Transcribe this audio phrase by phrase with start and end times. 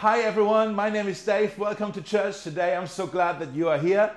[0.00, 1.58] Hi everyone, my name is Dave.
[1.58, 2.74] Welcome to church today.
[2.74, 4.10] I'm so glad that you are here.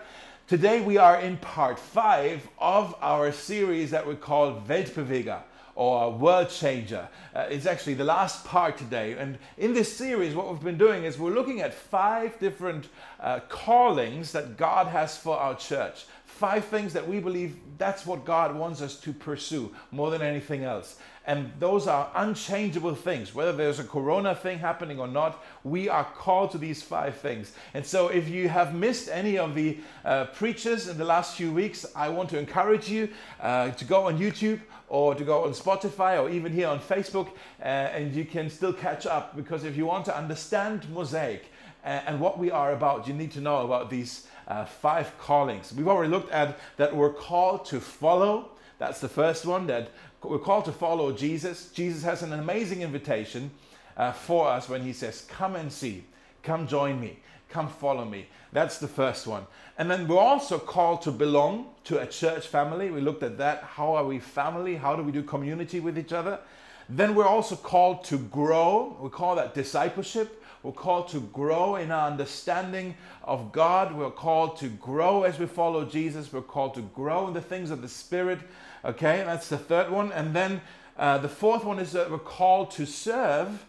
[0.48, 5.42] Today we are in part five of our series that we call Weltbeweger
[5.76, 7.10] or World Changer.
[7.36, 9.18] Uh, it's actually the last part today.
[9.18, 12.88] And in this series, what we've been doing is we're looking at five different
[13.20, 16.06] uh, callings that God has for our church.
[16.24, 20.64] Five things that we believe that's what God wants us to pursue more than anything
[20.64, 20.96] else.
[21.26, 23.34] And those are unchangeable things.
[23.34, 27.54] Whether there's a corona thing happening or not, we are called to these five things.
[27.74, 31.54] And so, if you have missed any of the uh, preachers in the last few
[31.54, 33.08] weeks, I want to encourage you
[33.40, 34.60] uh, to go on YouTube
[34.90, 37.30] or to go on Spotify or even here on Facebook,
[37.62, 41.46] uh, and you can still catch up because if you want to understand Mosaic
[41.86, 45.74] uh, and what we are about, you need to know about these uh, five callings.
[45.74, 48.50] We've already looked at that we're called to follow.
[48.78, 49.90] That's the first one, that
[50.32, 51.70] we're called to follow Jesus.
[51.72, 53.52] Jesus has an amazing invitation
[53.98, 56.04] uh, for us when he says, Come and see,
[56.42, 58.28] come join me, come follow me.
[58.52, 59.46] That's the first one.
[59.78, 62.92] And then we're also called to belong to a church family.
[62.92, 63.64] We looked at that.
[63.64, 64.76] How are we family?
[64.76, 66.40] How do we do community with each other?
[66.88, 68.98] Then we're also called to grow.
[69.02, 70.44] We call that discipleship.
[70.62, 73.94] We're called to grow in our understanding of God.
[73.94, 76.32] We're called to grow as we follow Jesus.
[76.32, 78.40] We're called to grow in the things of the Spirit.
[78.86, 80.12] Okay, that's the third one.
[80.12, 80.60] And then
[80.98, 83.66] uh, the fourth one is that we're called to serve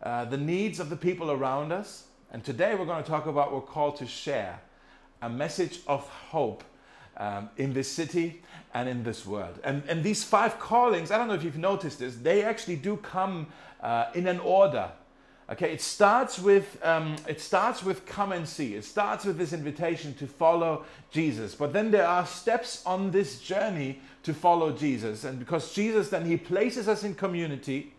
[0.00, 2.04] uh, the needs of the people around us.
[2.30, 4.60] And today we're going to talk about we're called to share
[5.22, 6.62] a message of hope
[7.16, 8.42] um, in this city
[8.74, 9.58] and in this world.
[9.64, 12.96] And, and these five callings, I don't know if you've noticed this, they actually do
[12.98, 13.48] come
[13.82, 14.88] uh, in an order.
[15.50, 18.76] Okay, it starts with um, it starts with come and see.
[18.76, 21.54] It starts with this invitation to follow Jesus.
[21.54, 26.24] But then there are steps on this journey to follow Jesus, and because Jesus then
[26.26, 27.94] he places us in community,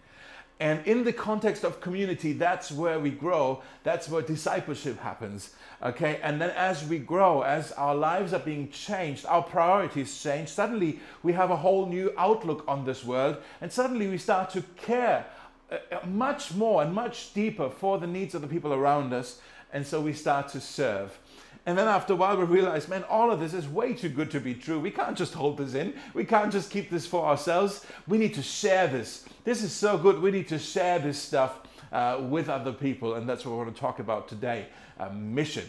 [0.59, 3.61] and in the context of community, that's where we grow.
[3.83, 5.53] That's where discipleship happens.
[5.83, 10.47] Okay, and then as we grow, as our lives are being changed, our priorities change.
[10.47, 14.61] Suddenly, we have a whole new outlook on this world, and suddenly we start to
[14.77, 15.25] care
[15.69, 15.77] uh,
[16.07, 19.41] much more and much deeper for the needs of the people around us.
[19.73, 21.19] And so we start to serve.
[21.65, 24.29] And then after a while, we realize, man, all of this is way too good
[24.31, 24.79] to be true.
[24.79, 25.95] We can't just hold this in.
[26.13, 27.85] We can't just keep this for ourselves.
[28.07, 29.25] We need to share this.
[29.43, 30.21] This is so good.
[30.21, 31.61] We need to share this stuff
[31.91, 33.15] uh, with other people.
[33.15, 34.67] And that's what we're going to talk about today
[34.99, 35.65] uh, mission.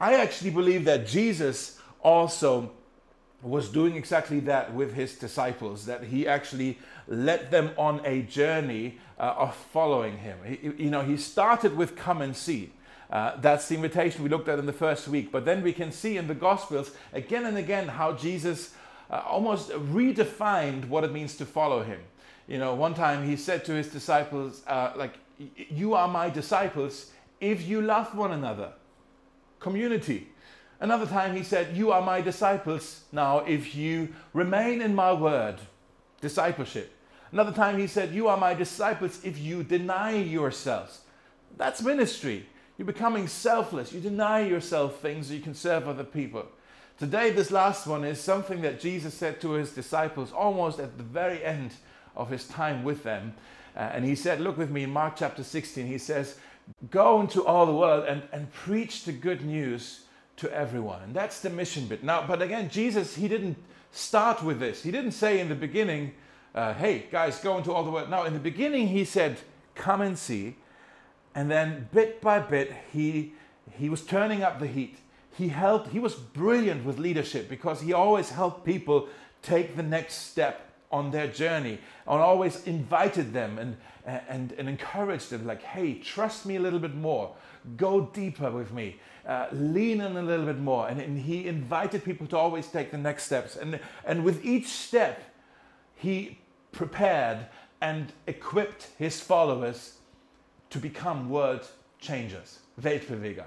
[0.00, 2.72] I actually believe that Jesus also
[3.42, 8.98] was doing exactly that with his disciples, that he actually led them on a journey
[9.18, 10.38] uh, of following him.
[10.44, 12.72] He, you know, he started with come and see.
[13.10, 15.30] Uh, that's the invitation we looked at in the first week.
[15.30, 18.74] But then we can see in the Gospels again and again how Jesus
[19.10, 22.00] uh, almost redefined what it means to follow him.
[22.48, 27.10] You know, one time he said to his disciples, uh, like, you are my disciples
[27.40, 28.72] if you love one another.
[29.60, 30.28] Community.
[30.80, 35.56] Another time he said, You are my disciples now if you remain in my word.
[36.20, 36.92] Discipleship.
[37.32, 41.00] Another time he said, You are my disciples if you deny yourselves.
[41.56, 42.46] That's ministry.
[42.78, 43.92] You're becoming selfless.
[43.92, 46.46] You deny yourself things so you can serve other people.
[46.98, 51.04] Today, this last one is something that Jesus said to his disciples almost at the
[51.04, 51.72] very end
[52.16, 53.34] of his time with them.
[53.76, 55.86] Uh, and he said, Look with me in Mark chapter 16.
[55.86, 56.36] He says,
[56.90, 60.04] Go into all the world and, and preach the good news
[60.38, 61.02] to everyone.
[61.02, 62.02] And that's the mission bit.
[62.02, 63.56] Now, but again, Jesus, he didn't
[63.92, 64.82] start with this.
[64.82, 66.12] He didn't say in the beginning,
[66.54, 68.10] uh, hey, guys, go into all the world.
[68.10, 69.38] Now, in the beginning, he said,
[69.74, 70.56] come and see.
[71.36, 73.34] And then bit by bit, he,
[73.78, 74.96] he was turning up the heat.
[75.36, 79.08] He helped, he was brilliant with leadership because he always helped people
[79.42, 83.76] take the next step on their journey and always invited them and,
[84.06, 87.34] and, and encouraged them like, hey, trust me a little bit more.
[87.76, 88.96] Go deeper with me.
[89.26, 90.88] Uh, lean in a little bit more.
[90.88, 93.56] And, and he invited people to always take the next steps.
[93.56, 95.22] And, and with each step,
[95.96, 96.38] he
[96.72, 97.46] prepared
[97.82, 99.96] and equipped his followers
[100.70, 101.66] to become world
[101.98, 103.44] changers, Weltbeweger.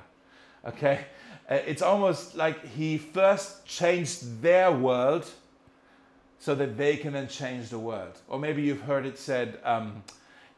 [0.67, 1.05] Okay?
[1.49, 5.29] Uh, it's almost like he first changed their world
[6.37, 8.19] so that they can then change the world.
[8.27, 10.03] Or maybe you've heard it said, um,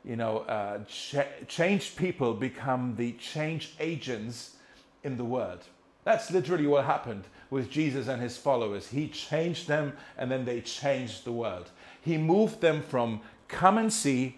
[0.04, 4.56] you know, uh, ch- changed people become the change agents
[5.04, 5.64] in the world.
[6.04, 8.88] That's literally what happened with Jesus and his followers.
[8.88, 11.70] He changed them and then they changed the world.
[12.02, 14.38] He moved them from come and see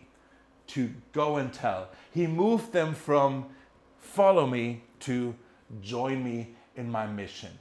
[0.73, 1.89] to go and tell.
[2.11, 3.45] He moved them from
[3.99, 5.35] follow me to
[5.81, 7.51] join me in my mission.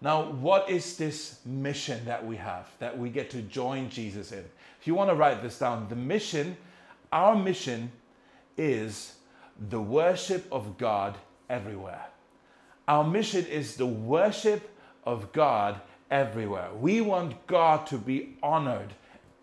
[0.00, 4.44] Now, what is this mission that we have that we get to join Jesus in?
[4.80, 6.56] If you want to write this down, the mission,
[7.10, 7.90] our mission
[8.58, 9.14] is
[9.70, 11.16] the worship of God
[11.48, 12.06] everywhere.
[12.86, 14.70] Our mission is the worship
[15.04, 15.80] of God
[16.10, 16.68] everywhere.
[16.78, 18.92] We want God to be honored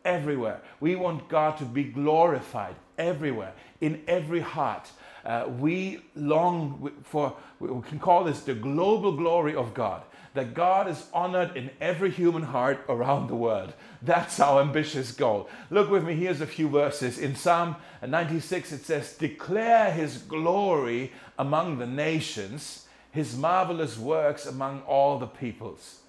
[0.05, 0.61] everywhere.
[0.79, 4.89] We want God to be glorified everywhere, in every heart.
[5.25, 10.03] Uh, we long for, we can call this the global glory of God,
[10.33, 13.73] that God is honored in every human heart around the world.
[14.01, 15.49] That's our ambitious goal.
[15.69, 17.19] Look with me, here's a few verses.
[17.19, 17.75] In Psalm
[18.05, 25.27] 96, it says, Declare his glory among the nations, his marvelous works among all the
[25.27, 25.99] peoples.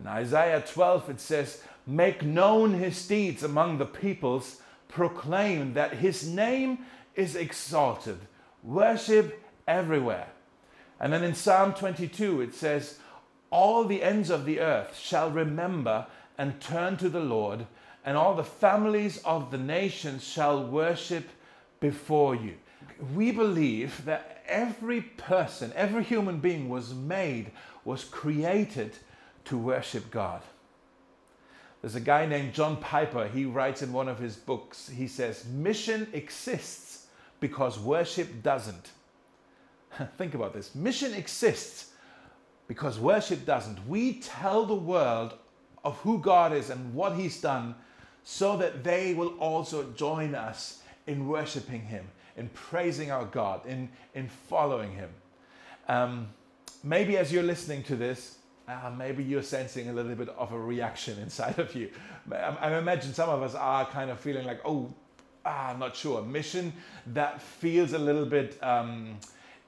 [0.00, 4.60] In Isaiah 12, it says, Make known his deeds among the peoples,
[4.94, 6.78] proclaim that his name
[7.16, 8.18] is exalted,
[8.62, 10.28] worship everywhere.
[11.00, 12.98] And then in Psalm 22, it says,
[13.50, 16.06] All the ends of the earth shall remember
[16.38, 17.66] and turn to the Lord,
[18.04, 21.28] and all the families of the nations shall worship
[21.80, 22.54] before you.
[23.14, 27.50] We believe that every person, every human being was made,
[27.84, 28.92] was created
[29.46, 30.42] to worship God.
[31.84, 33.28] There's a guy named John Piper.
[33.28, 37.08] He writes in one of his books, he says, Mission exists
[37.40, 38.88] because worship doesn't.
[40.16, 40.74] Think about this.
[40.74, 41.90] Mission exists
[42.68, 43.86] because worship doesn't.
[43.86, 45.34] We tell the world
[45.84, 47.74] of who God is and what He's done
[48.22, 52.06] so that they will also join us in worshiping Him,
[52.38, 55.10] in praising our God, in, in following Him.
[55.86, 56.28] Um,
[56.82, 60.58] maybe as you're listening to this, uh, maybe you're sensing a little bit of a
[60.58, 61.90] reaction inside of you.
[62.32, 64.92] I, I imagine some of us are kind of feeling like, oh,
[65.44, 66.22] ah, I'm not sure.
[66.22, 66.72] Mission
[67.08, 69.18] that feels a little bit um,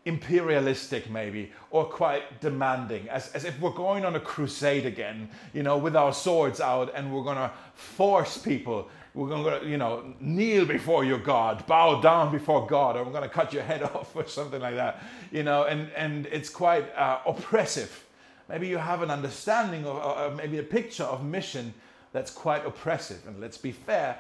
[0.06, 5.62] imperialistic, maybe, or quite demanding, as, as if we're going on a crusade again, you
[5.62, 8.88] know, with our swords out and we're going to force people.
[9.12, 13.12] We're going to, you know, kneel before your God, bow down before God, or we're
[13.12, 16.48] going to cut your head off or something like that, you know, and, and it's
[16.48, 18.05] quite uh, oppressive
[18.48, 21.74] maybe you have an understanding or, or maybe a picture of mission
[22.12, 23.26] that's quite oppressive.
[23.26, 24.18] And let's be fair,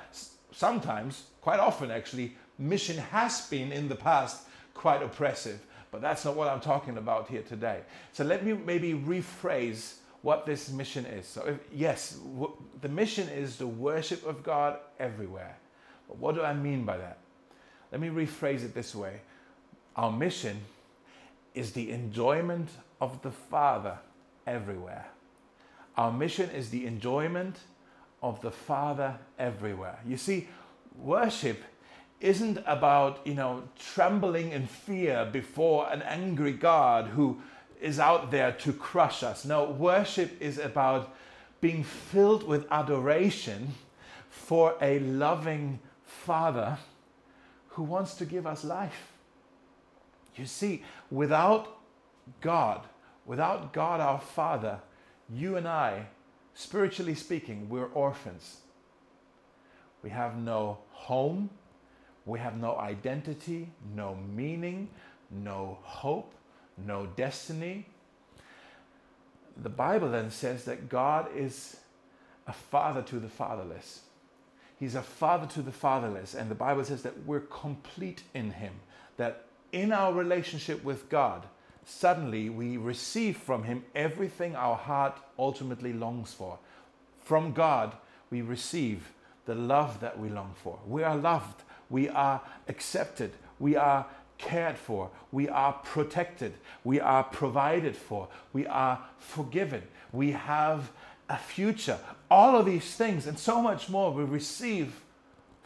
[0.52, 4.42] sometimes, quite often actually, mission has been in the past
[4.74, 5.60] quite oppressive.
[5.90, 7.80] But that's not what I'm talking about here today.
[8.12, 11.26] So let me maybe rephrase what this mission is.
[11.26, 15.56] So, if, yes, w- the mission is the worship of God everywhere.
[16.08, 17.18] But what do I mean by that?
[17.92, 19.20] Let me rephrase it this way
[19.94, 20.58] Our mission
[21.54, 22.68] is the enjoyment
[23.00, 23.98] of the Father
[24.46, 25.06] everywhere.
[25.96, 27.58] Our mission is the enjoyment
[28.22, 29.98] of the Father everywhere.
[30.06, 30.48] You see,
[30.96, 31.62] worship
[32.20, 37.40] isn't about, you know, trembling in fear before an angry God who
[37.80, 39.44] is out there to crush us.
[39.44, 41.14] No, worship is about
[41.60, 43.74] being filled with adoration
[44.30, 46.78] for a loving Father
[47.70, 49.12] who wants to give us life.
[50.36, 51.78] You see, without
[52.40, 52.82] God,
[53.26, 54.80] Without God our Father,
[55.28, 56.06] you and I,
[56.54, 58.58] spiritually speaking, we're orphans.
[60.02, 61.50] We have no home,
[62.24, 64.88] we have no identity, no meaning,
[65.30, 66.32] no hope,
[66.78, 67.86] no destiny.
[69.60, 71.76] The Bible then says that God is
[72.46, 74.02] a father to the fatherless.
[74.78, 76.34] He's a father to the fatherless.
[76.34, 78.74] And the Bible says that we're complete in Him,
[79.16, 81.46] that in our relationship with God,
[81.86, 86.58] suddenly we receive from Him everything our heart ultimately longs for.
[87.24, 87.96] From God,
[88.28, 89.12] we receive
[89.46, 90.78] the love that we long for.
[90.86, 94.04] We are loved, we are accepted, we are
[94.36, 100.90] cared for, we are protected, we are provided for, we are forgiven, we have
[101.28, 101.98] a future.
[102.30, 105.00] All of these things and so much more we receive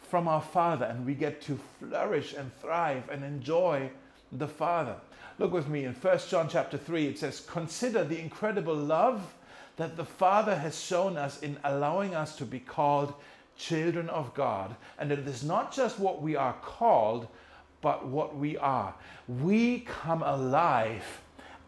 [0.01, 3.89] from our Father, and we get to flourish and thrive and enjoy
[4.31, 4.95] the Father.
[5.39, 9.33] Look with me in 1 John chapter 3, it says, Consider the incredible love
[9.77, 13.13] that the Father has shown us in allowing us to be called
[13.57, 14.75] children of God.
[14.99, 17.27] And it is not just what we are called,
[17.81, 18.93] but what we are.
[19.27, 21.21] We come alive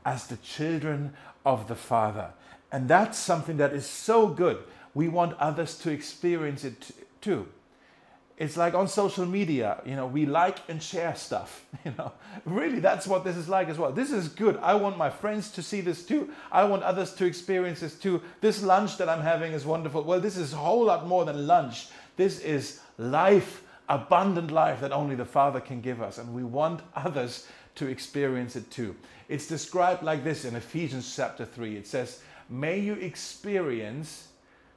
[0.05, 1.13] as the children
[1.45, 2.31] of the Father.
[2.71, 4.57] And that's something that is so good.
[4.93, 6.91] We want others to experience it
[7.21, 7.47] too
[8.37, 12.11] it's like on social media you know we like and share stuff you know.
[12.45, 13.91] Really that's what this is like as well.
[13.91, 14.57] This is good.
[14.61, 16.29] I want my friends to see this too.
[16.51, 18.21] I want others to experience this too.
[18.41, 20.03] This lunch that i'm having is wonderful.
[20.03, 21.87] Well this is a whole lot more than lunch.
[22.15, 26.81] This is life abundant life that only the father can give us and we want
[26.95, 28.95] others to experience it too.
[29.29, 34.27] It's described like this in ephesians chapter 3 it says may you experience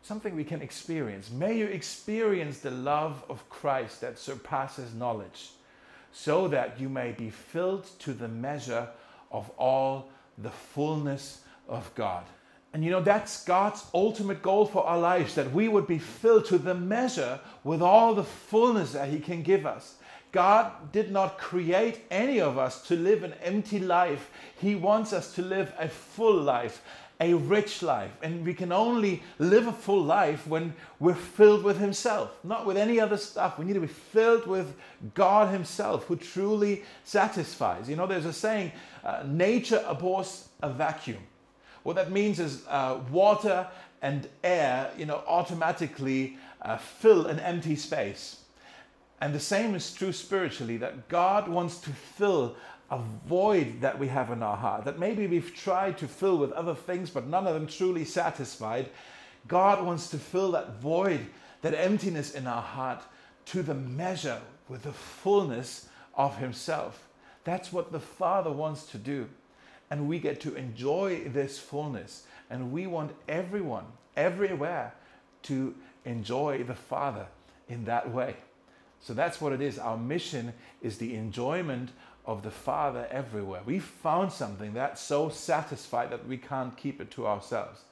[0.06, 1.30] something we can experience.
[1.30, 5.50] May you experience the love of Christ that surpasses knowledge,
[6.12, 8.88] so that you may be filled to the measure
[9.32, 10.08] of all
[10.38, 12.24] the fullness of God.
[12.72, 16.44] And you know, that's God's ultimate goal for our lives that we would be filled
[16.46, 19.96] to the measure with all the fullness that He can give us.
[20.30, 24.30] God did not create any of us to live an empty life.
[24.60, 26.82] He wants us to live a full life,
[27.20, 28.10] a rich life.
[28.22, 32.76] And we can only live a full life when we're filled with Himself, not with
[32.76, 33.58] any other stuff.
[33.58, 34.74] We need to be filled with
[35.14, 37.88] God Himself, who truly satisfies.
[37.88, 38.72] You know, there's a saying
[39.04, 41.22] uh, nature abhors a vacuum.
[41.82, 43.68] What that means is uh, water
[44.02, 48.40] and air, you know, automatically uh, fill an empty space.
[49.20, 52.56] And the same is true spiritually, that God wants to fill
[52.90, 56.52] a void that we have in our heart, that maybe we've tried to fill with
[56.52, 58.88] other things, but none of them truly satisfied.
[59.48, 61.26] God wants to fill that void,
[61.62, 63.02] that emptiness in our heart,
[63.46, 67.08] to the measure with the fullness of Himself.
[67.44, 69.28] That's what the Father wants to do
[69.90, 72.24] and we get to enjoy this fullness.
[72.50, 73.84] And we want everyone,
[74.16, 74.94] everywhere,
[75.44, 75.74] to
[76.04, 77.26] enjoy the Father
[77.68, 78.36] in that way.
[79.00, 79.78] So that's what it is.
[79.78, 80.52] Our mission
[80.82, 81.90] is the enjoyment
[82.26, 83.60] of the Father everywhere.
[83.64, 87.82] We found something that's so satisfied that we can't keep it to ourselves.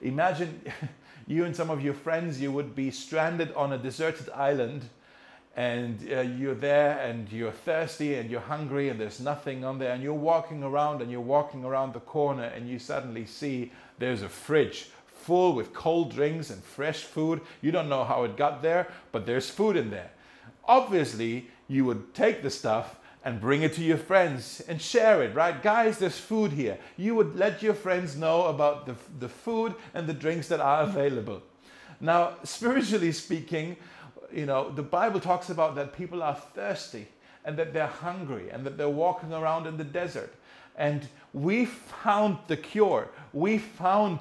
[0.00, 0.60] Imagine
[1.26, 4.88] you and some of your friends, you would be stranded on a deserted island
[5.56, 9.92] and uh, you're there and you're thirsty and you're hungry and there's nothing on there
[9.92, 14.22] and you're walking around and you're walking around the corner and you suddenly see there's
[14.22, 17.40] a fridge full with cold drinks and fresh food.
[17.62, 20.10] You don't know how it got there, but there's food in there.
[20.66, 25.34] Obviously, you would take the stuff and bring it to your friends and share it,
[25.34, 25.62] right?
[25.62, 26.78] Guys, there's food here.
[26.98, 30.82] You would let your friends know about the, the food and the drinks that are
[30.82, 31.42] available.
[32.00, 33.76] Now, spiritually speaking,
[34.30, 37.08] you know, the Bible talks about that people are thirsty
[37.46, 40.34] and that they're hungry and that they're walking around in the desert.
[40.76, 43.08] And we found the cure.
[43.32, 44.20] We found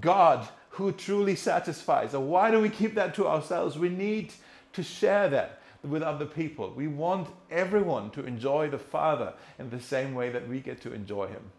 [0.00, 2.12] God who truly satisfies.
[2.12, 3.76] So why do we keep that to ourselves?
[3.78, 4.32] We need
[4.72, 6.72] to share that with other people.
[6.74, 10.92] We want everyone to enjoy the Father in the same way that we get to
[10.92, 11.50] enjoy Him.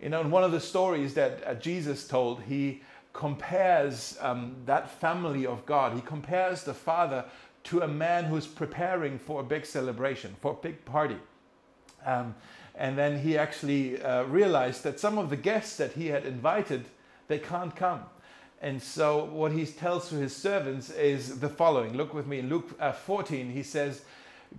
[0.00, 2.82] You know, in one of the stories that uh, Jesus told, he
[3.12, 7.24] compares um, that family of God, he compares the father
[7.64, 11.16] to a man who's preparing for a big celebration, for a big party.
[12.04, 12.34] Um,
[12.74, 16.86] and then he actually uh, realized that some of the guests that he had invited,
[17.28, 18.00] they can't come.
[18.64, 21.98] And so what he tells to his servants is the following.
[21.98, 23.50] Look with me in Luke uh, 14.
[23.50, 24.06] He says,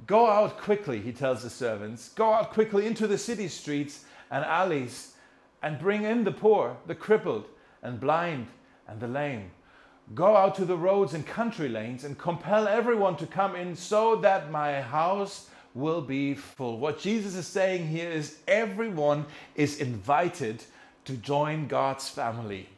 [0.06, 2.10] Go out quickly, he tells the servants.
[2.10, 5.14] Go out quickly into the city streets and alleys
[5.64, 7.46] and bring in the poor, the crippled,
[7.82, 8.46] and blind
[8.88, 9.50] and the lame.
[10.14, 14.18] Go out to the roads and country lanes and compel everyone to come in so
[14.18, 16.78] that my house will be full.
[16.78, 20.64] What Jesus is saying here is everyone is invited
[21.06, 22.70] to join God's family.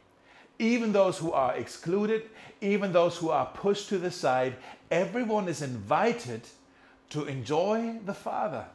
[0.58, 2.28] Even those who are excluded,
[2.60, 4.56] even those who are pushed to the side,
[4.90, 6.42] everyone is invited
[7.10, 8.66] to enjoy the Father.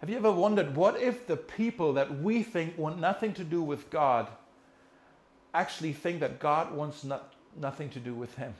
[0.00, 3.62] Have you ever wondered what if the people that we think want nothing to do
[3.62, 4.28] with God
[5.54, 8.54] actually think that God wants not, nothing to do with him.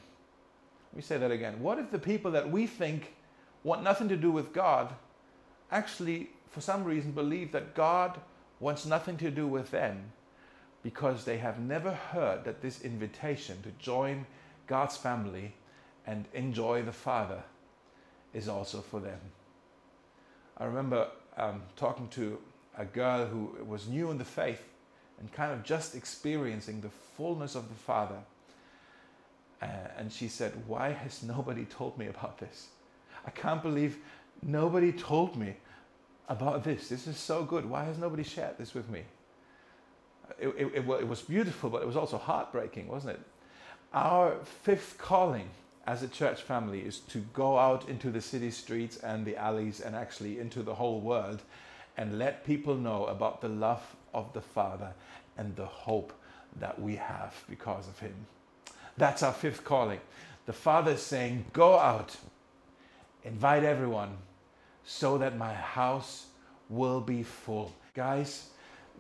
[0.93, 1.61] Let me say that again.
[1.61, 3.15] What if the people that we think
[3.65, 4.95] want nothing to do with God
[5.71, 8.21] actually, for some reason, believe that God
[8.61, 10.13] wants nothing to do with them
[10.83, 14.27] because they have never heard that this invitation to join
[14.67, 15.55] God's family
[16.07, 17.43] and enjoy the Father
[18.35, 19.19] is also for them?
[20.59, 22.39] I remember um, talking to
[22.77, 24.63] a girl who was new in the faith
[25.21, 28.19] and kind of just experiencing the fullness of the Father.
[29.61, 32.69] Uh, and she said, Why has nobody told me about this?
[33.25, 33.99] I can't believe
[34.43, 35.55] nobody told me
[36.29, 36.89] about this.
[36.89, 37.69] This is so good.
[37.69, 39.03] Why has nobody shared this with me?
[40.39, 43.21] It, it, it, was beautiful, but it was also heartbreaking, wasn't it?
[43.93, 45.51] Our fifth calling
[45.87, 49.81] as a church family is to go out into the city streets and the alleys
[49.81, 51.43] and actually into the whole world
[51.97, 54.93] and let people know about the love of the Father
[55.37, 56.13] and the hope
[56.59, 58.15] that we have because of Him.
[58.97, 60.01] That's our fifth calling.
[60.47, 62.17] The Father is saying, Go out,
[63.25, 64.17] invite everyone,
[64.85, 66.27] so that my house
[66.69, 67.73] will be full.
[67.95, 68.51] Guys,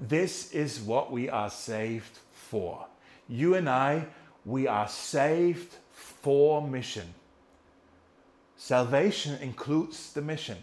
[0.00, 2.87] this is what we are saved for.
[3.28, 4.06] You and I,
[4.44, 7.14] we are saved for mission.
[8.56, 10.58] Salvation includes the mission.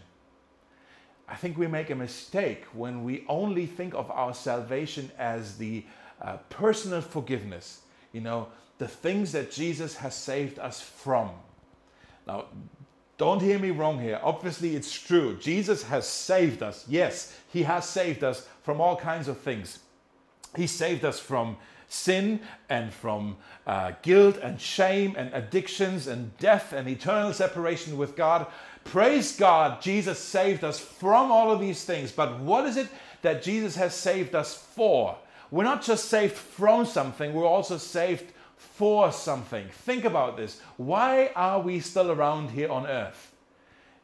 [1.28, 5.84] I think we make a mistake when we only think of our salvation as the
[6.20, 7.82] uh, personal forgiveness,
[8.12, 11.30] you know, the things that Jesus has saved us from.
[12.26, 12.46] Now,
[13.20, 14.18] don't hear me wrong here.
[14.22, 15.36] Obviously, it's true.
[15.36, 16.86] Jesus has saved us.
[16.88, 19.80] Yes, He has saved us from all kinds of things.
[20.56, 23.36] He saved us from sin and from
[23.66, 28.46] uh, guilt and shame and addictions and death and eternal separation with God.
[28.84, 32.10] Praise God, Jesus saved us from all of these things.
[32.12, 32.88] But what is it
[33.20, 35.14] that Jesus has saved us for?
[35.50, 39.66] We're not just saved from something, we're also saved for something.
[39.70, 40.60] Think about this.
[40.76, 43.32] Why are we still around here on earth?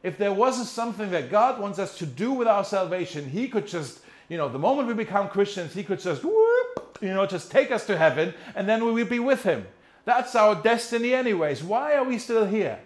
[0.01, 3.67] If there wasn't something that God wants us to do with our salvation, He could
[3.67, 3.99] just,
[4.29, 7.69] you know, the moment we become Christians, He could just, whoop, you know, just take
[7.69, 9.67] us to heaven and then we will be with Him.
[10.05, 11.63] That's our destiny, anyways.
[11.63, 12.79] Why are we still here?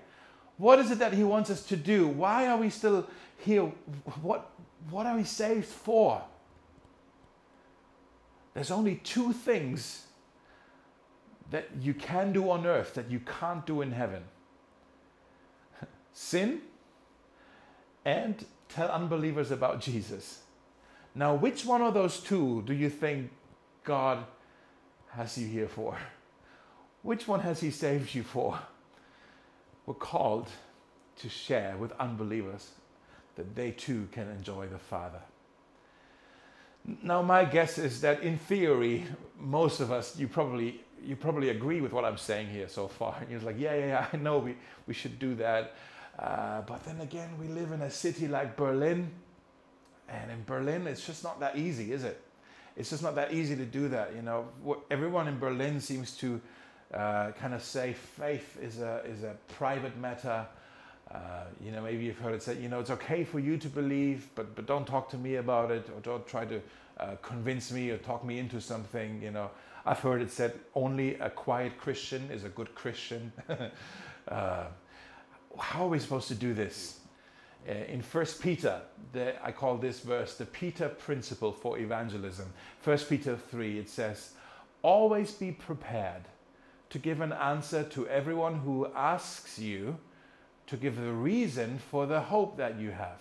[0.57, 2.07] What is it that He wants us to do?
[2.07, 3.71] Why are we still here?
[4.21, 4.49] What,
[4.89, 6.21] what are we saved for?
[8.53, 10.07] There's only two things
[11.51, 14.23] that you can do on earth that you can't do in heaven
[16.13, 16.61] sin
[18.05, 20.41] and tell unbelievers about Jesus.
[21.13, 23.31] Now, which one of those two do you think
[23.83, 24.23] God
[25.11, 25.97] has you here for?
[27.03, 28.59] Which one has He saved you for?
[29.85, 30.47] We're called
[31.17, 32.71] to share with unbelievers
[33.35, 35.21] that they too can enjoy the Father.
[37.03, 39.05] Now, my guess is that in theory,
[39.39, 43.17] most of us, you probably you probably agree with what I'm saying here so far.
[43.21, 44.55] And you're like, yeah, yeah, yeah, I know we,
[44.87, 45.73] we should do that.
[46.17, 49.11] Uh, but then again, we live in a city like Berlin.
[50.09, 52.21] And in Berlin, it's just not that easy, is it?
[52.75, 54.15] It's just not that easy to do that.
[54.15, 54.47] You know,
[54.89, 56.41] everyone in Berlin seems to
[56.93, 60.45] uh, kind of say faith is a, is a private matter.
[61.13, 63.67] Uh, you know, maybe you've heard it said, you know, it's okay for you to
[63.67, 66.61] believe, but, but don't talk to me about it or don't try to
[66.99, 69.49] uh, convince me or talk me into something, you know.
[69.85, 73.31] I've heard it said only a quiet Christian is a good Christian.
[74.27, 74.65] uh,
[75.59, 76.99] how are we supposed to do this?
[77.67, 78.81] Uh, in First Peter,
[79.13, 82.51] the, I call this verse the Peter principle for evangelism.
[82.79, 84.31] First Peter 3, it says,
[84.81, 86.23] Always be prepared
[86.89, 89.97] to give an answer to everyone who asks you
[90.67, 93.19] to give the reason for the hope that you have.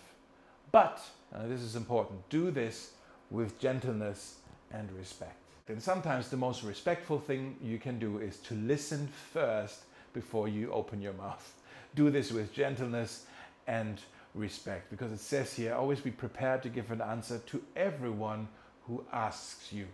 [0.73, 1.01] But,
[1.46, 2.92] this is important, do this
[3.31, 4.37] with gentleness
[4.73, 5.39] and respect.
[5.68, 9.81] And sometimes the most respectful thing you can do is to listen first
[10.12, 11.55] before you open your mouth.
[11.94, 13.27] Do this with gentleness
[13.66, 14.01] and
[14.35, 18.46] respect because it says here always be prepared to give an answer to everyone
[18.87, 19.87] who asks you.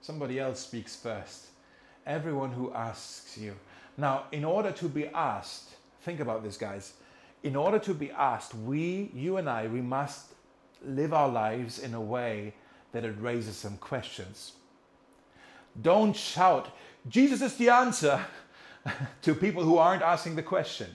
[0.00, 1.46] Somebody else speaks first.
[2.06, 3.54] Everyone who asks you.
[3.96, 6.94] Now, in order to be asked, think about this, guys.
[7.42, 10.34] In order to be asked, we, you and I, we must
[10.84, 12.54] live our lives in a way
[12.92, 14.52] that it raises some questions.
[15.80, 16.70] Don't shout,
[17.08, 18.24] Jesus is the answer
[19.22, 20.88] to people who aren't asking the question.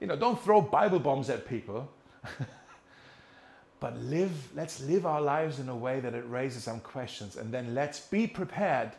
[0.00, 1.90] You know, don't throw Bible bombs at people.
[3.80, 7.36] but live, let's live our lives in a way that it raises some questions.
[7.36, 8.92] And then let's be prepared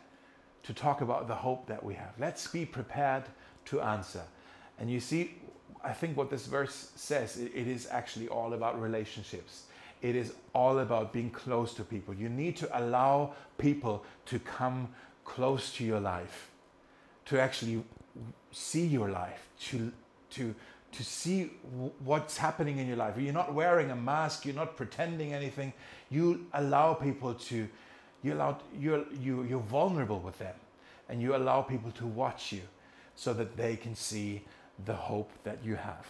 [0.62, 2.12] to talk about the hope that we have.
[2.18, 3.24] Let's be prepared
[3.66, 4.22] to answer.
[4.78, 5.34] And you see,
[5.82, 9.64] I think what this verse says, it, it is actually all about relationships.
[10.00, 12.14] It is all about being close to people.
[12.14, 14.88] You need to allow people to come
[15.24, 16.50] close to your life,
[17.26, 17.82] to actually
[18.52, 19.92] see your life, to,
[20.30, 20.54] to,
[20.92, 21.50] to see
[22.04, 23.14] what's happening in your life.
[23.18, 25.72] You're not wearing a mask, you're not pretending anything.
[26.10, 27.68] You allow people to,
[28.22, 30.54] you allow, you're, you, you're vulnerable with them,
[31.08, 32.62] and you allow people to watch you
[33.16, 34.42] so that they can see
[34.84, 36.06] the hope that you have.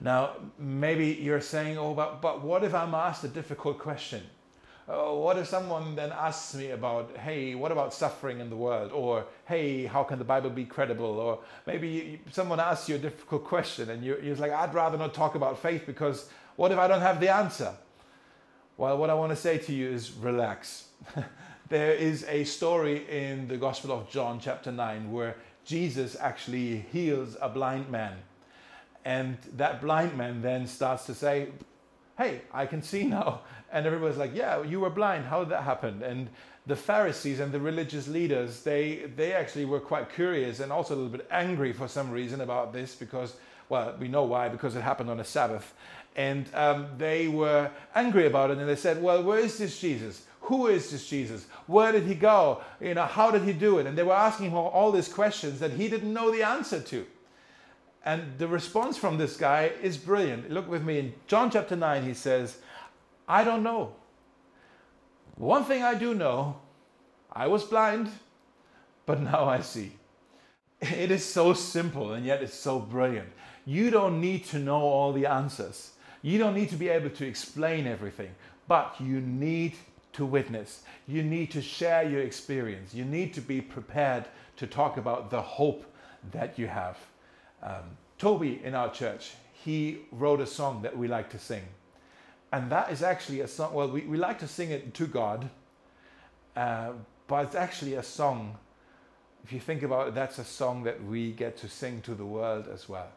[0.00, 4.22] Now, maybe you're saying, oh, but, but what if I'm asked a difficult question?
[4.88, 8.92] Uh, what if someone then asks me about, hey, what about suffering in the world?
[8.92, 11.18] Or, hey, how can the Bible be credible?
[11.18, 14.96] Or maybe you, someone asks you a difficult question and you're, you're like, I'd rather
[14.96, 17.74] not talk about faith because what if I don't have the answer?
[18.76, 20.88] Well, what I want to say to you is relax.
[21.68, 27.36] there is a story in the Gospel of John, chapter 9, where Jesus actually heals
[27.40, 28.18] a blind man.
[29.04, 31.48] And that blind man then starts to say,
[32.16, 33.42] Hey, I can see now.
[33.72, 35.26] And everybody's like, yeah, you were blind.
[35.26, 36.02] How did that happen?
[36.02, 36.28] And
[36.66, 40.96] the Pharisees and the religious leaders, they, they actually were quite curious and also a
[40.96, 43.36] little bit angry for some reason about this because,
[43.68, 45.74] well, we know why, because it happened on a Sabbath.
[46.16, 50.24] And um, they were angry about it and they said, well, where is this Jesus?
[50.42, 51.46] Who is this Jesus?
[51.66, 52.62] Where did he go?
[52.80, 53.86] You know, how did he do it?
[53.86, 57.06] And they were asking him all these questions that he didn't know the answer to.
[58.06, 60.48] And the response from this guy is brilliant.
[60.48, 62.58] Look with me in John chapter 9, he says,
[63.26, 63.96] I don't know.
[65.34, 66.60] One thing I do know
[67.32, 68.08] I was blind,
[69.06, 69.92] but now I see.
[70.80, 73.28] It is so simple and yet it's so brilliant.
[73.64, 75.90] You don't need to know all the answers.
[76.22, 78.30] You don't need to be able to explain everything,
[78.68, 79.74] but you need
[80.12, 80.82] to witness.
[81.08, 82.94] You need to share your experience.
[82.94, 84.26] You need to be prepared
[84.58, 85.84] to talk about the hope
[86.30, 86.96] that you have.
[87.66, 91.62] Um, Toby in our church, he wrote a song that we like to sing.
[92.52, 95.50] And that is actually a song, well, we, we like to sing it to God,
[96.54, 96.92] uh,
[97.26, 98.56] but it's actually a song.
[99.44, 102.24] If you think about it, that's a song that we get to sing to the
[102.24, 103.08] world as well.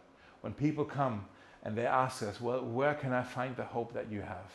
[0.42, 1.26] When people come
[1.64, 4.52] and they ask us, Well, where can I find the hope that you have?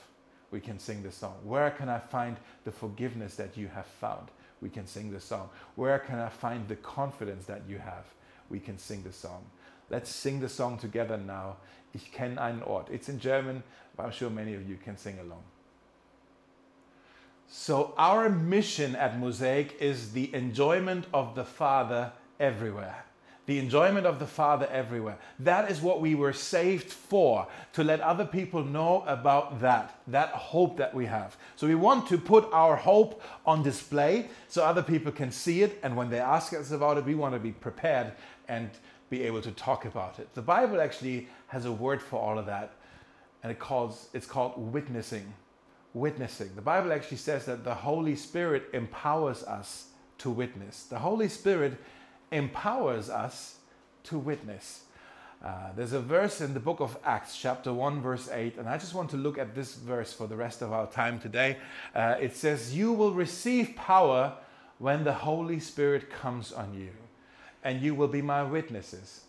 [0.50, 1.36] We can sing the song.
[1.44, 4.28] Where can I find the forgiveness that you have found?
[4.60, 5.50] We can sing the song.
[5.76, 8.04] Where can I find the confidence that you have?
[8.50, 9.44] We can sing the song.
[9.90, 11.56] Let's sing the song together now.
[11.94, 12.88] Ich kenne einen Ort.
[12.90, 13.62] It's in German,
[13.96, 15.42] but I'm sure many of you can sing along.
[17.46, 23.04] So, our mission at Mosaic is the enjoyment of the Father everywhere.
[23.46, 25.18] The enjoyment of the Father everywhere.
[25.38, 30.30] That is what we were saved for, to let other people know about that, that
[30.30, 31.36] hope that we have.
[31.54, 35.78] So, we want to put our hope on display so other people can see it.
[35.82, 38.14] And when they ask us about it, we want to be prepared
[38.48, 38.70] and
[39.16, 40.32] be able to talk about it.
[40.34, 42.68] The Bible actually has a word for all of that,
[43.42, 45.32] and it calls, it's called witnessing
[45.94, 46.50] witnessing.
[46.56, 49.86] The Bible actually says that the Holy Spirit empowers us
[50.18, 50.84] to witness.
[50.84, 51.74] The Holy Spirit
[52.32, 53.58] empowers us
[54.04, 54.82] to witness.
[55.42, 58.76] Uh, there's a verse in the book of Acts, chapter 1, verse 8, and I
[58.76, 61.58] just want to look at this verse for the rest of our time today.
[61.94, 64.34] Uh, it says, You will receive power
[64.78, 66.90] when the Holy Spirit comes on you,
[67.64, 69.22] and you will be my witnesses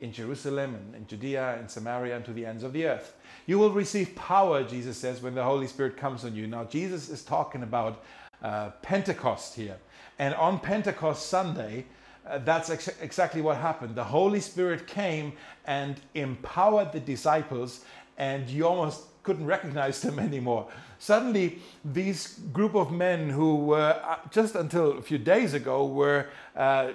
[0.00, 3.16] in Jerusalem and in Judea and Samaria and to the ends of the earth.
[3.46, 6.46] You will receive power, Jesus says, when the Holy Spirit comes on you.
[6.46, 8.04] Now, Jesus is talking about
[8.42, 9.78] uh, Pentecost here.
[10.18, 11.86] And on Pentecost Sunday,
[12.26, 13.94] uh, that's ex- exactly what happened.
[13.94, 15.32] The Holy Spirit came
[15.66, 17.84] and empowered the disciples,
[18.18, 20.68] and you almost couldn't recognize them anymore.
[20.98, 26.26] Suddenly, these group of men who were uh, just until a few days ago were
[26.56, 26.92] uh,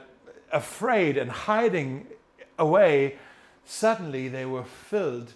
[0.53, 2.07] afraid and hiding
[2.57, 3.17] away,
[3.65, 5.33] suddenly they were filled.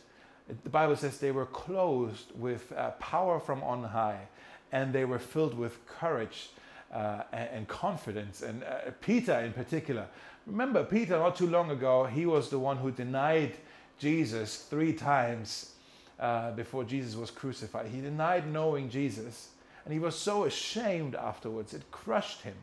[0.47, 4.27] The Bible says they were clothed with uh, power from on high,
[4.71, 6.49] and they were filled with courage
[6.93, 8.41] uh, and, and, confidence.
[8.41, 10.07] And uh, Peter, in particular,
[10.45, 13.57] remember Peter, not too long ago, he was the one who denied
[13.99, 15.73] Jesus three times
[16.19, 17.87] uh, before Jesus was crucified.
[17.87, 19.49] He denied knowing Jesus,
[19.83, 22.55] and he was so ashamed afterwards, it crushed him.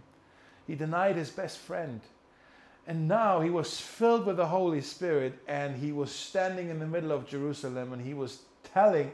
[0.67, 2.01] He denied his best friend.
[2.87, 6.87] And now he was filled with the Holy Spirit and he was standing in the
[6.87, 8.43] middle of Jerusalem and he was
[8.75, 9.11] telling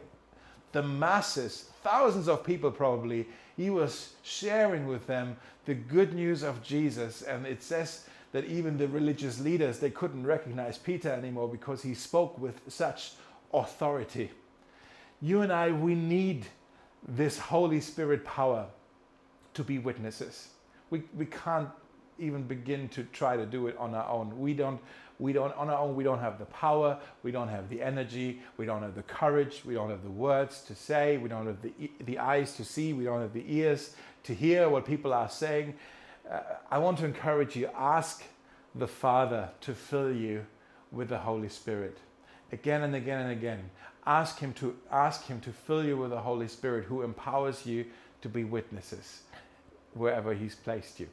[0.72, 6.62] the masses, thousands of people probably, he was sharing with them the good news of
[6.62, 7.22] Jesus.
[7.22, 11.94] And it says that even the religious leaders, they couldn't recognize Peter anymore because he
[11.94, 13.12] spoke with such
[13.52, 14.30] authority.
[15.20, 16.46] You and I, we need
[17.06, 18.66] this Holy Spirit power
[19.54, 20.48] to be witnesses.
[20.90, 21.68] We, we can't
[22.20, 24.38] even begin to try to do it on our own.
[24.38, 24.80] We don't,
[25.18, 28.40] we don't, on our own, we don't have the power, we don't have the energy,
[28.56, 31.62] we don't have the courage, we don't have the words to say, we don't have
[31.62, 31.72] the,
[32.04, 35.74] the eyes to see, we don't have the ears to hear what people are saying.
[36.30, 38.22] Uh, I want to encourage you ask
[38.74, 40.46] the Father to fill you
[40.92, 41.98] with the Holy Spirit
[42.52, 43.70] again and again and again.
[44.06, 47.84] Ask him to ask him to fill you with the Holy Spirit who empowers you
[48.22, 49.22] to be witnesses
[49.94, 51.08] wherever he's placed you.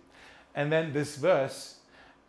[0.57, 1.75] And then this verse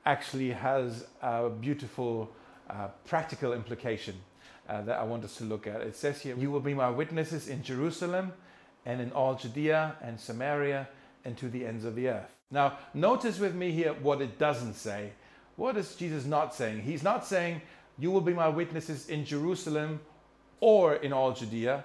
[0.04, 2.30] actually has a beautiful
[2.68, 4.16] uh, practical implication
[4.68, 5.80] uh, that I want us to look at.
[5.80, 8.34] It says here, You will be my witnesses in Jerusalem
[8.84, 10.86] and in all Judea and Samaria
[11.24, 12.30] and to the ends of the earth.
[12.50, 15.12] Now, notice with me here what it doesn't say.
[15.56, 16.82] What is Jesus not saying?
[16.82, 17.62] He's not saying,
[17.98, 20.00] You will be my witnesses in Jerusalem
[20.60, 21.84] or in all Judea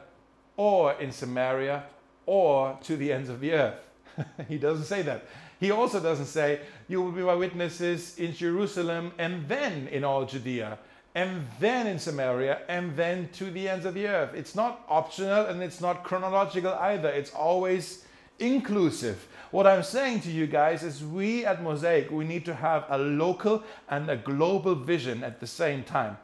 [0.57, 1.85] or in Samaria
[2.25, 3.79] or to the ends of the earth.
[4.49, 5.25] he doesn't say that.
[5.63, 10.25] He also doesn't say, You will be my witnesses in Jerusalem and then in all
[10.25, 10.77] Judea
[11.15, 14.33] and then in Samaria and then to the ends of the earth.
[14.35, 17.07] It's not optional and it's not chronological either.
[17.07, 18.03] It's always
[18.39, 19.25] inclusive.
[19.51, 22.97] What I'm saying to you guys is we at Mosaic, we need to have a
[22.97, 26.17] local and a global vision at the same time.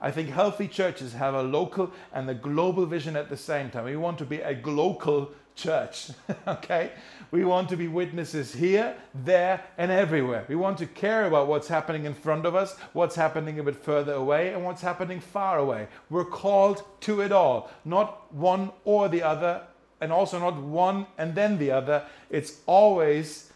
[0.00, 3.84] I think healthy churches have a local and a global vision at the same time.
[3.84, 6.10] We want to be a global church.
[6.46, 6.92] okay?
[7.30, 10.44] We want to be witnesses here, there, and everywhere.
[10.48, 13.76] We want to care about what's happening in front of us, what's happening a bit
[13.76, 15.88] further away, and what's happening far away.
[16.08, 19.62] We're called to it all, not one or the other,
[20.00, 22.04] and also not one and then the other.
[22.30, 23.50] It's always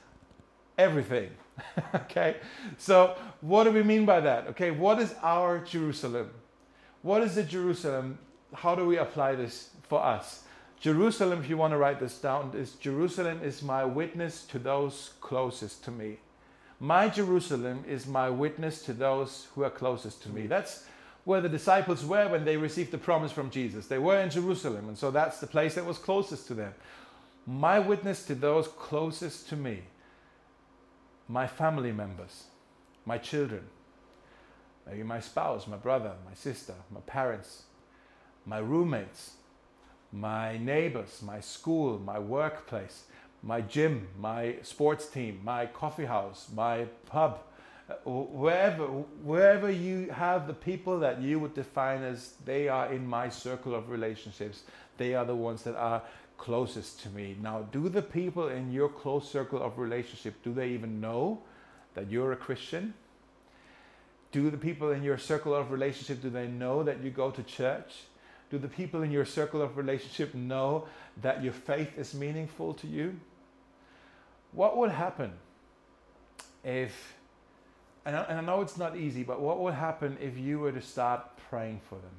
[0.78, 1.30] everything.
[1.94, 2.36] okay?
[2.78, 4.48] So, what do we mean by that?
[4.48, 6.30] Okay, what is our Jerusalem?
[7.02, 8.18] What is the Jerusalem?
[8.54, 10.42] How do we apply this for us?
[10.80, 15.12] Jerusalem, if you want to write this down, is Jerusalem is my witness to those
[15.20, 16.16] closest to me.
[16.80, 20.46] My Jerusalem is my witness to those who are closest to me.
[20.46, 20.86] That's
[21.24, 23.88] where the disciples were when they received the promise from Jesus.
[23.88, 26.72] They were in Jerusalem, and so that's the place that was closest to them.
[27.46, 29.82] My witness to those closest to me,
[31.28, 32.44] my family members,
[33.04, 33.64] my children,
[34.86, 37.64] maybe my spouse, my brother, my sister, my parents,
[38.46, 39.32] my roommates,
[40.12, 43.04] my neighbors, my school, my workplace,
[43.42, 47.40] my gym, my sports team, my coffee house, my pub,
[47.88, 53.06] uh, wherever, wherever you have the people that you would define as they are in
[53.06, 54.62] my circle of relationships,
[54.98, 56.02] they are the ones that are
[56.36, 57.36] closest to me.
[57.40, 61.42] Now, do the people in your close circle of relationship, do they even know
[61.94, 62.94] that you're a Christian?
[64.32, 67.42] Do the people in your circle of relationship, do they know that you go to
[67.42, 68.04] church?
[68.50, 70.86] Do the people in your circle of relationship know
[71.22, 73.18] that your faith is meaningful to you?
[74.52, 75.32] What would happen
[76.64, 77.14] if,
[78.04, 81.36] and I, know it's not easy, but what would happen if you were to start
[81.48, 82.10] praying for them?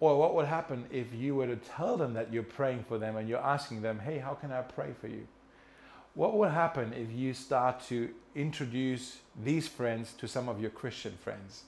[0.00, 3.16] Or what would happen if you were to tell them that you're praying for them
[3.16, 5.26] and you're asking them, hey, how can I pray for you?
[6.14, 11.16] What would happen if you start to introduce these friends to some of your Christian
[11.22, 11.62] friends?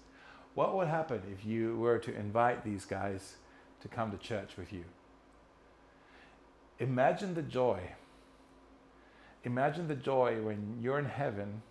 [0.61, 3.37] What would happen if you were to invite these guys
[3.81, 4.85] to come to church with you?
[6.79, 7.81] Imagine the joy.
[9.45, 11.63] Imagine the joy when you're in heaven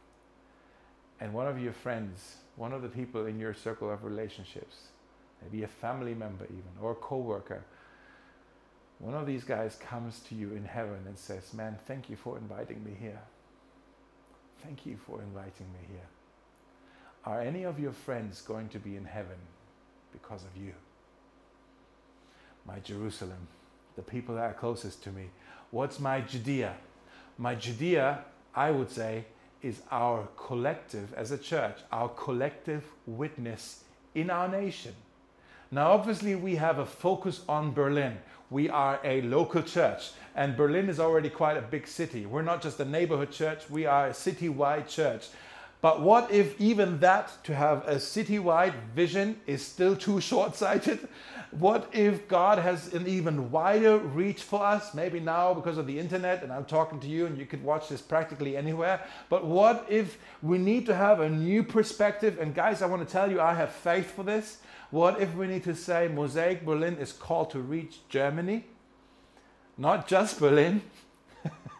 [1.19, 4.87] and one of your friends, one of the people in your circle of relationships,
[5.43, 7.63] maybe a family member even, or a coworker,
[8.97, 12.39] one of these guys comes to you in heaven and says, Man, thank you for
[12.39, 13.21] inviting me here.
[14.63, 16.07] Thank you for inviting me here.
[17.25, 19.37] Are any of your friends going to be in heaven
[20.11, 20.73] because of you?
[22.65, 23.47] My Jerusalem,
[23.95, 25.29] the people that are closest to me.
[25.71, 26.75] What's my Judea?
[27.37, 28.19] My Judea,
[28.55, 29.25] I would say,
[29.61, 33.83] is our collective, as a church, our collective witness
[34.15, 34.93] in our nation.
[35.71, 38.17] Now, obviously, we have a focus on Berlin.
[38.49, 42.25] We are a local church, and Berlin is already quite a big city.
[42.25, 45.27] We're not just a neighborhood church, we are a citywide church.
[45.81, 51.07] But what if even that, to have a citywide vision, is still too short sighted?
[51.51, 54.93] What if God has an even wider reach for us?
[54.93, 57.87] Maybe now because of the internet, and I'm talking to you, and you could watch
[57.87, 59.01] this practically anywhere.
[59.29, 62.37] But what if we need to have a new perspective?
[62.39, 64.57] And guys, I want to tell you, I have faith for this.
[64.91, 68.65] What if we need to say Mosaic Berlin is called to reach Germany?
[69.77, 70.81] Not just Berlin.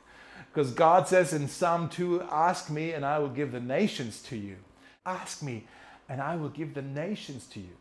[0.51, 4.37] Because God says in Psalm 2, Ask me and I will give the nations to
[4.37, 4.57] you.
[5.05, 5.65] Ask me
[6.07, 7.75] and I will give the nations to you.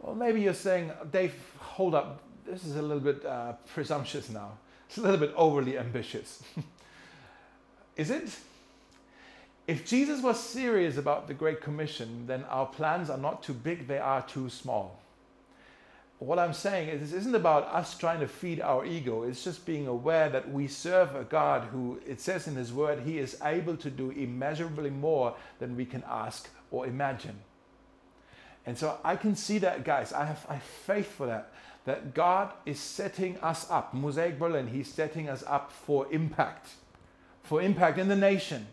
[0.00, 2.22] Well, maybe you're saying, Dave, hold up.
[2.44, 4.52] This is a little bit uh, presumptuous now.
[4.88, 6.42] It's a little bit overly ambitious.
[7.96, 8.36] is it?
[9.66, 13.86] If Jesus was serious about the Great Commission, then our plans are not too big,
[13.86, 15.01] they are too small
[16.26, 19.22] what I'm saying is, this isn't about us trying to feed our ego.
[19.22, 23.00] It's just being aware that we serve a God who, it says in His Word,
[23.00, 27.38] He is able to do immeasurably more than we can ask or imagine.
[28.66, 30.12] And so I can see that, guys.
[30.12, 31.52] I have, I have faith for that.
[31.86, 33.92] That God is setting us up.
[33.92, 36.68] Mosaic Berlin, He's setting us up for impact,
[37.42, 38.66] for impact in the nation.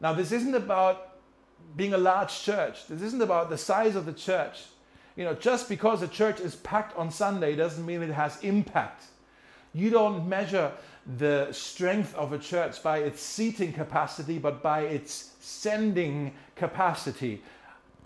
[0.00, 1.18] Now, this isn't about
[1.76, 2.86] being a large church.
[2.86, 4.66] This isn't about the size of the church
[5.18, 9.06] you know, just because a church is packed on Sunday doesn't mean it has impact.
[9.74, 10.70] You don't measure
[11.18, 17.42] the strength of a church by its seating capacity, but by its sending capacity.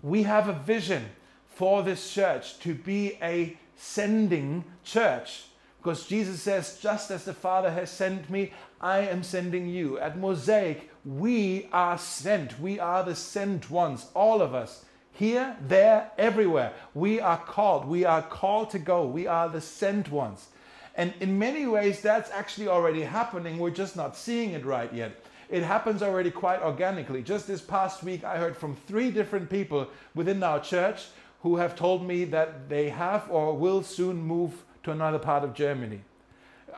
[0.01, 1.05] We have a vision
[1.45, 5.43] for this church to be a sending church.
[5.83, 9.99] Because Jesus says, just as the Father has sent me, I am sending you.
[9.99, 12.59] At Mosaic, we are sent.
[12.59, 14.85] We are the sent ones, all of us.
[15.13, 16.73] Here, there, everywhere.
[16.93, 17.85] We are called.
[17.85, 19.05] We are called to go.
[19.05, 20.47] We are the sent ones.
[20.95, 23.57] And in many ways, that's actually already happening.
[23.57, 25.23] We're just not seeing it right yet.
[25.49, 27.21] It happens already quite organically.
[27.21, 31.05] Just this past week, I heard from three different people within our church
[31.43, 35.53] who have told me that they have or will soon move to another part of
[35.53, 36.01] Germany.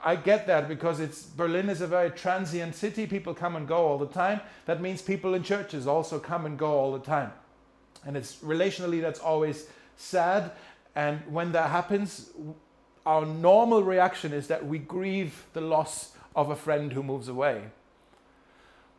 [0.04, 3.08] I get that because it's Berlin is a very transient city.
[3.08, 4.42] People come and go all the time.
[4.66, 7.32] That means people in churches also come and go all the time.
[8.06, 10.52] And it's relationally, that's always sad.
[10.96, 12.30] And when that happens,
[13.06, 17.64] our normal reaction is that we grieve the loss of a friend who moves away.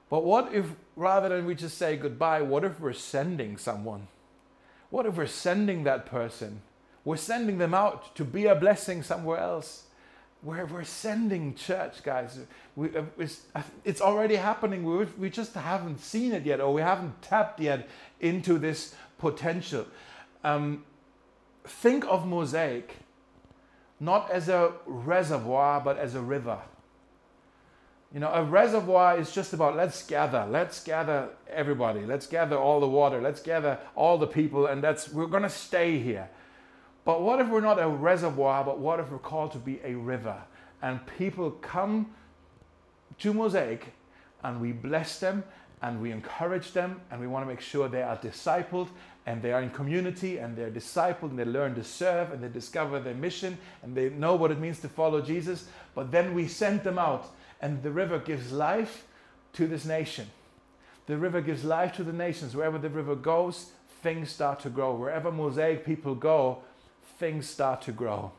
[0.09, 4.09] But what if, rather than we just say goodbye, what if we're sending someone?
[4.91, 6.63] What if we're sending that person?
[7.05, 9.85] We're sending them out to be a blessing somewhere else.
[10.43, 12.39] We're, we're sending church, guys.
[12.77, 13.43] We, uh, it's,
[13.85, 14.85] it's, already happening.
[14.85, 17.89] We, we just haven't seen it yet, or we haven't tapped yet
[18.21, 19.87] into this potential.
[20.45, 20.85] Um,
[21.65, 22.97] think of Mosaic
[23.99, 26.59] not as a reservoir, but as a river.
[28.13, 32.81] You know, a reservoir is just about let's gather, let's gather everybody, let's gather all
[32.81, 36.29] the water, let's gather all the people, and that's we're gonna stay here.
[37.07, 39.95] But what if we're not a reservoir, but what if we're called to be a
[39.95, 40.43] river?
[40.83, 42.11] And people come
[43.21, 43.95] to Mosaic
[44.43, 45.45] and we bless them
[45.83, 48.89] and we encourage them and we want to make sure they are discipled
[49.25, 52.49] and they are in community and they're discipled and they learn to serve and they
[52.49, 55.69] discover their mission and they know what it means to follow Jesus.
[55.95, 59.07] But then we send them out and the river gives life
[59.53, 60.27] to this nation.
[61.07, 62.57] The river gives life to the nations.
[62.57, 63.71] Wherever the river goes,
[64.03, 64.93] things start to grow.
[64.93, 66.63] Wherever Mosaic people go,
[67.19, 68.33] things start to grow.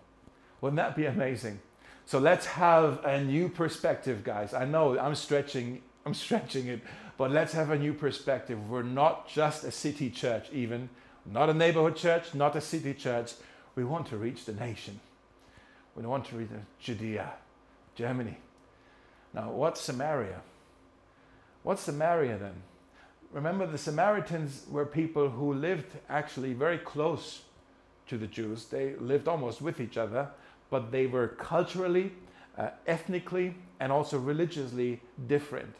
[0.61, 1.59] Wouldn't that be amazing?
[2.05, 4.53] So let's have a new perspective, guys.
[4.53, 6.81] I know I'm stretching, I'm stretching it,
[7.17, 8.69] but let's have a new perspective.
[8.69, 10.89] We're not just a city church, even
[11.25, 13.33] not a neighborhood church, not a city church.
[13.75, 14.99] We want to reach the nation.
[15.95, 17.33] We want to reach Judea,
[17.95, 18.37] Germany.
[19.33, 20.41] Now, what's Samaria?
[21.63, 22.53] What's Samaria then?
[23.33, 27.41] Remember, the Samaritans were people who lived actually very close
[28.07, 28.65] to the Jews.
[28.65, 30.29] They lived almost with each other,
[30.69, 32.11] but they were culturally,
[32.57, 35.73] uh, ethnically, and also religiously different.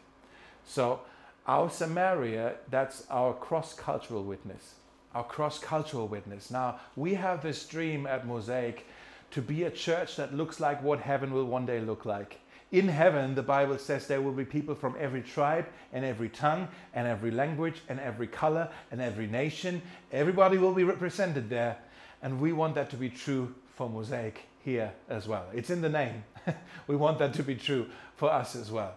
[0.64, 1.00] So,
[1.46, 4.74] our Samaria, that's our cross cultural witness.
[5.14, 6.50] Our cross cultural witness.
[6.50, 8.86] Now, we have this dream at Mosaic
[9.30, 12.40] to be a church that looks like what heaven will one day look like.
[12.70, 16.68] In heaven, the Bible says there will be people from every tribe and every tongue
[16.92, 19.80] and every language and every color and every nation.
[20.12, 21.78] Everybody will be represented there.
[22.22, 25.46] And we want that to be true for Mosaic here as well.
[25.54, 26.24] It's in the name.
[26.86, 28.94] we want that to be true for us as well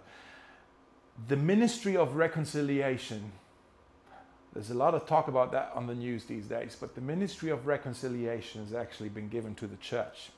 [1.28, 3.32] the ministry of reconciliation.
[4.54, 7.50] There's a lot of talk about that on the news these days, but the ministry
[7.50, 10.32] of reconciliation has actually been given to the church.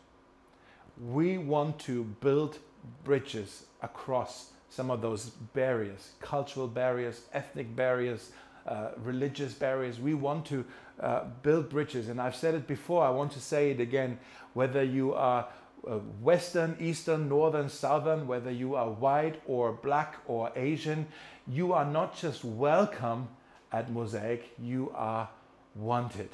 [1.02, 2.60] We want to build
[3.04, 8.32] bridges across some of those barriers cultural barriers, ethnic barriers,
[8.68, 10.00] uh, religious barriers.
[10.00, 10.66] We want to
[11.00, 12.10] uh, build bridges.
[12.10, 14.20] And I've said it before, I want to say it again.
[14.54, 15.48] Whether you are
[15.88, 21.08] uh, Western, Eastern, Northern, Southern, whether you are white or black or Asian,
[21.48, 23.28] you are not just welcome
[23.72, 25.28] at Mosaic, you are
[25.76, 26.30] wanted.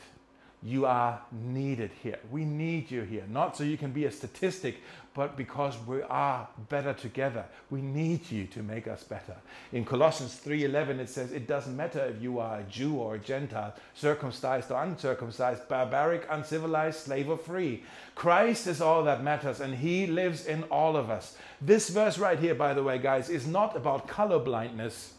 [0.61, 2.19] You are needed here.
[2.29, 4.81] We need you here, not so you can be a statistic,
[5.13, 7.45] but because we are better together.
[7.69, 9.35] We need you to make us better.
[9.71, 13.19] In Colossians 3:11 it says it doesn't matter if you are a Jew or a
[13.19, 17.83] Gentile, circumcised or uncircumcised, barbaric, uncivilized, slave or free.
[18.15, 21.37] Christ is all that matters and he lives in all of us.
[21.61, 25.13] This verse right here by the way guys is not about color blindness.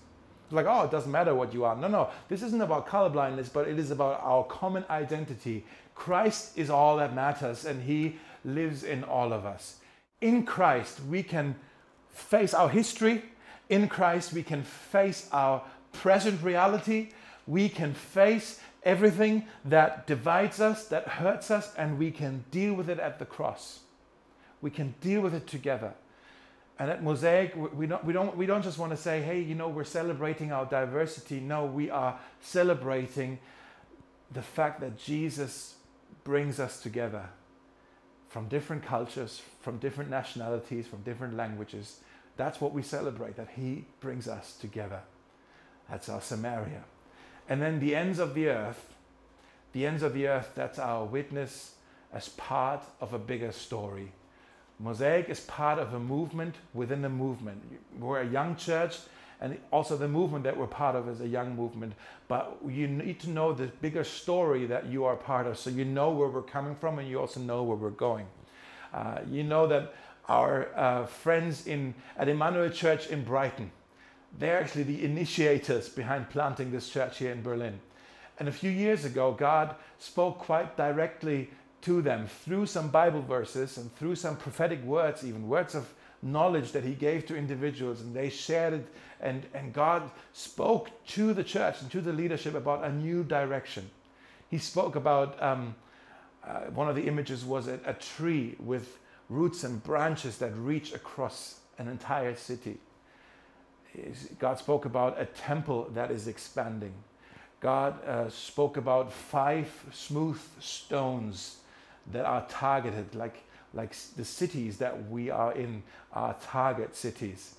[0.51, 1.77] Like, oh, it doesn't matter what you are.
[1.77, 2.11] No, no.
[2.29, 5.65] This isn't about colorblindness, but it is about our common identity.
[5.95, 9.77] Christ is all that matters, and He lives in all of us.
[10.21, 11.55] In Christ, we can
[12.11, 13.23] face our history.
[13.69, 17.11] In Christ, we can face our present reality.
[17.47, 22.89] We can face everything that divides us, that hurts us, and we can deal with
[22.89, 23.81] it at the cross.
[24.61, 25.95] We can deal with it together.
[26.81, 29.55] And at Mosaic, we don't, we, don't, we don't just want to say, hey, you
[29.55, 31.39] know, we're celebrating our diversity.
[31.39, 33.39] No, we are celebrating
[34.33, 35.75] the fact that Jesus
[36.25, 37.29] brings us together
[38.31, 41.99] from different cultures, from different nationalities, from different languages.
[42.39, 45.01] That's what we celebrate, that He brings us together.
[45.91, 46.85] That's our Samaria.
[47.47, 48.95] And then the ends of the earth,
[49.75, 51.75] the ends of the earth, that's our witness
[52.11, 54.13] as part of a bigger story
[54.81, 57.63] Mosaic is part of a movement within a movement.
[57.99, 58.99] We're a young church,
[59.41, 61.93] and also the movement that we're part of is a young movement.
[62.29, 65.85] But you need to know the bigger story that you are part of, so you
[65.85, 68.27] know where we're coming from, and you also know where we're going.
[68.95, 69.95] Uh, you know that
[70.29, 73.71] our uh, friends in at Emmanuel Church in Brighton,
[74.39, 77.81] they're actually the initiators behind planting this church here in Berlin.
[78.39, 81.51] And a few years ago, God spoke quite directly
[81.83, 85.89] to them through some Bible verses and through some prophetic words, even words of
[86.23, 88.89] knowledge that he gave to individuals, and they shared it.
[89.21, 93.91] And, and God spoke to the church and to the leadership about a new direction.
[94.51, 95.75] He spoke about um,
[96.47, 100.93] uh, one of the images was a, a tree with roots and branches that reach
[100.93, 102.79] across an entire city.
[104.39, 106.93] God spoke about a temple that is expanding.
[107.61, 111.60] God uh, spoke about five smooth stones
[112.13, 113.43] that are targeted, like,
[113.75, 115.83] like the cities that we are in
[116.13, 117.55] are target cities.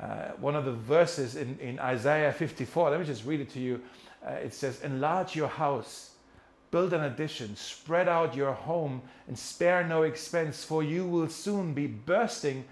[0.00, 3.58] Uh, one of the verses in, in Isaiah 54, let me just read it to
[3.58, 3.80] you.
[4.24, 6.10] Uh, it says, Enlarge your house,
[6.70, 11.74] build an addition, spread out your home, and spare no expense, for you will soon
[11.74, 12.64] be bursting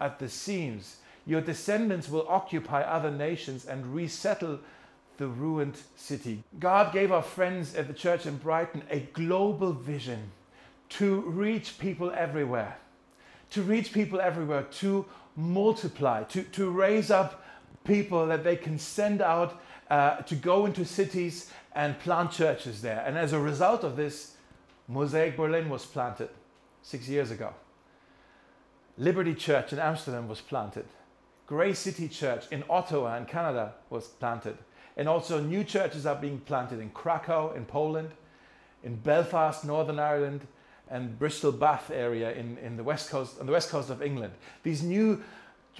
[0.00, 0.96] at the seams.
[1.26, 4.58] Your descendants will occupy other nations and resettle
[5.16, 6.42] the ruined city.
[6.58, 10.32] God gave our friends at the church in Brighton a global vision
[10.98, 12.76] to reach people everywhere,
[13.50, 15.04] to reach people everywhere, to
[15.36, 17.44] multiply, to, to raise up
[17.84, 23.02] people that they can send out uh, to go into cities and plant churches there.
[23.06, 24.36] And as a result of this,
[24.86, 26.28] Mosaic Berlin was planted
[26.82, 27.52] six years ago.
[28.96, 30.86] Liberty Church in Amsterdam was planted.
[31.46, 34.56] Grace City Church in Ottawa in Canada was planted.
[34.96, 38.10] And also new churches are being planted in Krakow in Poland,
[38.84, 40.46] in Belfast, Northern Ireland,
[40.90, 44.32] and Bristol Bath area in, in the west coast on the west coast of England.
[44.62, 45.22] These new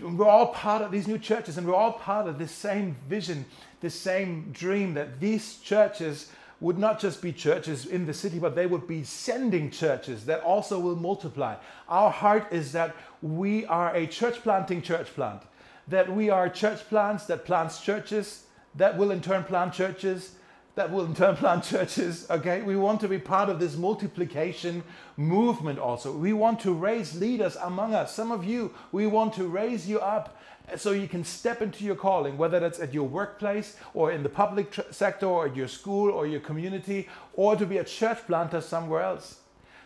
[0.01, 3.45] we're all part of these new churches and we're all part of this same vision,
[3.81, 8.57] this same dream that these churches would not just be churches in the city, but
[8.57, 11.55] they would be sending churches that also will multiply.
[11.89, 15.43] Our heart is that we are a church planting church plant,
[15.89, 20.33] that we are church plants that plants churches, that will in turn plant churches,
[20.75, 22.27] that will in turn plant churches.
[22.31, 24.83] Okay, we want to be part of this multiplication
[25.17, 26.17] movement also.
[26.17, 28.15] We want to raise leaders among us.
[28.15, 30.41] Some of you, we want to raise you up
[30.77, 34.29] so you can step into your calling, whether that's at your workplace or in the
[34.29, 38.19] public tr- sector or at your school or your community or to be a church
[38.27, 39.41] planter somewhere else.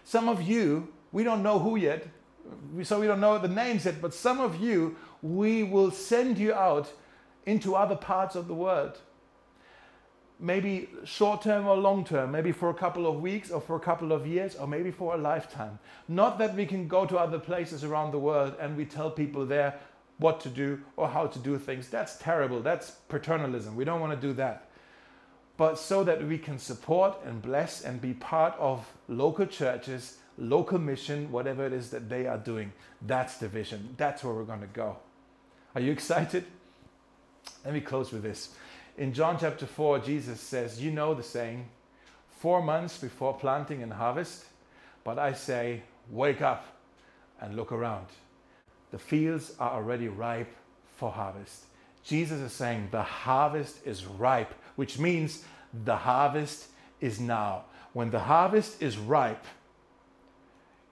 [0.04, 2.06] Some of you, we don't know who yet,
[2.82, 6.54] so we don't know the names yet, but some of you, we will send you
[6.54, 6.90] out
[7.44, 9.00] into other parts of the world
[10.40, 13.80] maybe short term or long term, maybe for a couple of weeks or for a
[13.80, 15.78] couple of years or maybe for a lifetime.
[16.06, 19.46] Not that we can go to other places around the world and we tell people
[19.46, 19.78] there
[20.18, 21.88] what to do or how to do things.
[21.88, 22.60] That's terrible.
[22.60, 23.76] That's paternalism.
[23.76, 24.68] We don't want to do that.
[25.56, 30.78] But so that we can support and bless and be part of local churches, local
[30.78, 32.72] mission, whatever it is that they are doing.
[33.02, 33.94] That's the vision.
[33.96, 34.98] That's where we're going to go.
[35.74, 36.44] Are you excited?
[37.64, 38.50] Let me close with this.
[38.98, 41.68] In John chapter 4, Jesus says, You know the saying,
[42.40, 44.46] four months before planting and harvest,
[45.04, 46.66] but I say, Wake up
[47.40, 48.06] and look around.
[48.90, 50.52] The fields are already ripe
[50.96, 51.66] for harvest.
[52.02, 55.44] Jesus is saying the harvest is ripe, which means
[55.84, 56.66] the harvest
[57.00, 57.66] is now.
[57.92, 59.44] When the harvest is ripe,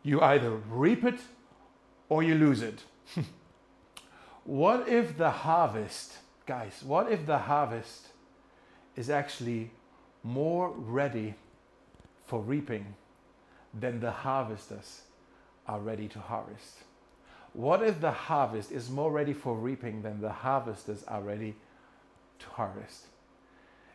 [0.04, 1.18] you either reap it
[2.08, 2.84] or you lose it.
[4.44, 8.08] what if the harvest guys, what if the harvest
[8.94, 9.70] is actually
[10.22, 11.34] more ready
[12.24, 12.94] for reaping
[13.78, 15.02] than the harvesters
[15.66, 16.78] are ready to harvest?
[17.52, 21.56] What if the harvest is more ready for reaping than the harvesters are ready
[22.38, 23.06] to harvest?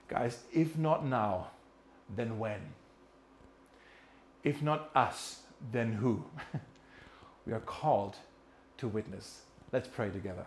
[0.08, 1.52] Guys, if not now,
[2.14, 2.60] then when?
[4.43, 5.41] If not us,
[5.72, 6.26] then who?
[7.45, 8.18] we are called
[8.78, 9.41] to witness.
[9.72, 10.45] Let's pray together.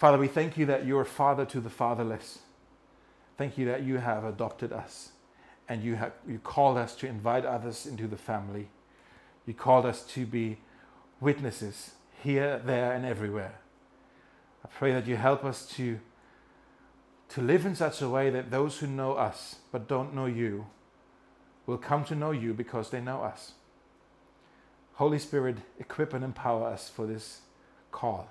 [0.00, 2.38] Father, we thank you that you're father to the fatherless.
[3.36, 5.10] Thank you that you have adopted us
[5.68, 8.70] and you, have, you called us to invite others into the family.
[9.44, 10.56] You called us to be
[11.20, 11.90] witnesses
[12.22, 13.56] here, there, and everywhere.
[14.64, 16.00] I pray that you help us to,
[17.28, 20.64] to live in such a way that those who know us but don't know you
[21.66, 23.52] will come to know you because they know us.
[24.94, 27.42] Holy Spirit, equip and empower us for this
[27.92, 28.30] call.